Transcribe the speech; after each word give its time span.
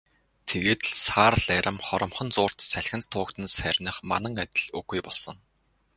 Тэгээд 0.49 0.81
л 0.89 0.93
саарал 1.05 1.47
арми 1.59 1.81
хоромхон 1.87 2.29
зуурт 2.35 2.59
салхинд 2.71 3.05
туугдан 3.13 3.47
сарних 3.57 3.95
манан 4.09 4.35
адил 4.43 4.65
үгүй 4.79 4.99
болсон. 5.05 5.37